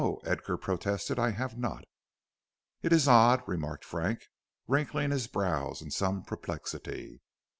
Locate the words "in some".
5.79-6.23